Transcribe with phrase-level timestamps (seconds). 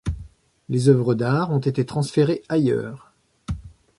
[0.69, 3.13] Les œuvres d'art ont été transférées ailleurs.